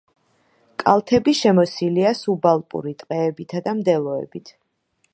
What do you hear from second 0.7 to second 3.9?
კალთები შემოსილია სუბალპური ტყეებითა და